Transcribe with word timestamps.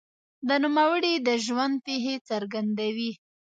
د 0.47 0.49
نوموړي 0.63 1.13
د 1.27 1.29
ژوند 1.45 1.75
پېښې 1.85 2.15
څرګندوي. 2.29 3.11